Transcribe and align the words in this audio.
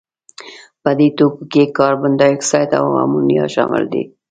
په 0.83 0.91
دې 0.97 1.07
توکو 1.17 1.43
کې 1.51 1.73
کاربن 1.77 2.11
دای 2.19 2.31
اکساید 2.33 2.71
او 2.79 2.85
امونیا 3.03 3.45
شامل 3.55 3.83
دي. 3.93 4.03